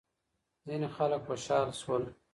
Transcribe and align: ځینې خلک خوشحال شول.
ځینې 0.65 0.87
خلک 0.95 1.21
خوشحال 1.27 1.69
شول. 1.81 2.03